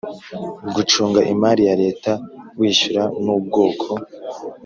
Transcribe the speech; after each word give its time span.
gucunga 0.75 1.19
imari 1.33 1.61
ya 1.69 1.75
Leta 1.83 2.11
wishyura 2.59 3.03
n 3.23 3.25
ubwoko 3.35 3.91